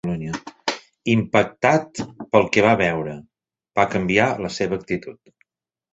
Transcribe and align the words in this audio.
Impactat 1.13 2.01
pel 2.35 2.49
que 2.55 2.65
va 2.69 2.73
veure, 2.81 3.13
va 3.81 3.87
canviar 3.95 4.27
la 4.47 4.55
seva 4.61 4.81
actitud. 4.83 5.35